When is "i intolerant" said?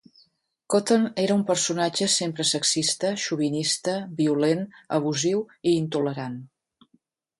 5.61-6.45